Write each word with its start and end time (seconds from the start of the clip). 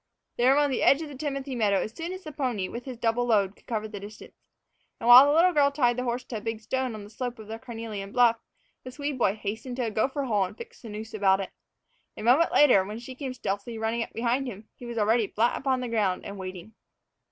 They 0.35 0.45
were 0.49 0.57
on 0.57 0.71
the 0.71 0.81
edge 0.81 1.03
of 1.03 1.09
the 1.09 1.15
timothy 1.15 1.55
meadow 1.55 1.77
as 1.79 1.93
soon 1.95 2.11
as 2.11 2.23
the 2.23 2.31
pony, 2.31 2.67
with 2.67 2.85
his 2.85 2.97
double 2.97 3.27
load, 3.27 3.55
could 3.55 3.67
cover 3.67 3.87
the 3.87 3.99
distance. 3.99 4.33
And 4.99 5.07
while 5.07 5.27
the 5.27 5.31
little 5.35 5.53
girl 5.53 5.69
tied 5.69 5.95
the 5.95 6.05
horse 6.05 6.23
to 6.23 6.37
a 6.37 6.41
big 6.41 6.59
stone 6.59 6.95
on 6.95 7.03
the 7.03 7.09
slope 7.11 7.37
of 7.37 7.47
the 7.47 7.59
carnelian 7.59 8.11
bluff, 8.11 8.37
the 8.83 8.89
Swede 8.89 9.19
boy 9.19 9.35
hastened 9.35 9.75
to 9.75 9.83
a 9.85 9.91
gopher 9.91 10.23
hole 10.23 10.45
and 10.45 10.57
fixed 10.57 10.81
the 10.81 10.89
noose 10.89 11.13
about 11.13 11.39
it. 11.39 11.51
A 12.17 12.23
moment 12.23 12.51
later, 12.51 12.83
when 12.83 12.97
she 12.97 13.13
came 13.13 13.35
stealthily 13.35 13.77
running 13.77 14.01
up 14.01 14.11
behind 14.11 14.47
him, 14.47 14.67
he 14.73 14.87
was 14.87 14.97
already 14.97 15.27
flat 15.27 15.55
upon 15.55 15.81
the 15.81 15.87
ground 15.87 16.25
and 16.25 16.39
waiting. 16.39 16.73